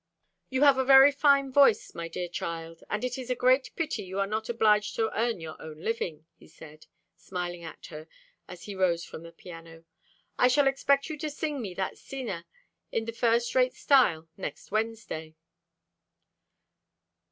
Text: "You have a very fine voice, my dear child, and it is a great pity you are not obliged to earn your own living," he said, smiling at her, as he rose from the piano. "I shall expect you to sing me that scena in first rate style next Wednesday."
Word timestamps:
"You 0.49 0.63
have 0.63 0.79
a 0.79 0.83
very 0.83 1.11
fine 1.11 1.51
voice, 1.51 1.93
my 1.93 2.07
dear 2.07 2.27
child, 2.27 2.81
and 2.89 3.03
it 3.03 3.19
is 3.19 3.29
a 3.29 3.35
great 3.35 3.69
pity 3.75 4.01
you 4.01 4.19
are 4.19 4.25
not 4.25 4.49
obliged 4.49 4.95
to 4.95 5.15
earn 5.15 5.39
your 5.39 5.55
own 5.61 5.81
living," 5.83 6.25
he 6.33 6.47
said, 6.47 6.87
smiling 7.15 7.63
at 7.63 7.85
her, 7.91 8.07
as 8.47 8.63
he 8.63 8.73
rose 8.73 9.03
from 9.05 9.21
the 9.21 9.31
piano. 9.31 9.83
"I 10.39 10.47
shall 10.47 10.65
expect 10.65 11.07
you 11.07 11.19
to 11.19 11.29
sing 11.29 11.61
me 11.61 11.75
that 11.75 11.99
scena 11.99 12.47
in 12.91 13.05
first 13.13 13.53
rate 13.53 13.75
style 13.75 14.27
next 14.37 14.71
Wednesday." 14.71 15.35